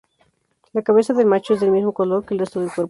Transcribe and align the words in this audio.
La 0.73 0.81
cabeza 0.81 1.13
del 1.13 1.27
macho 1.27 1.53
es 1.53 1.59
del 1.59 1.69
mismo 1.69 1.93
color 1.93 2.25
que 2.25 2.33
el 2.33 2.39
resto 2.39 2.59
del 2.59 2.69
cuerpo. 2.69 2.79